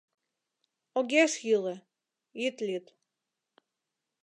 [0.97, 1.75] Огеш йӱлӧ—
[2.45, 2.85] ит лӱд.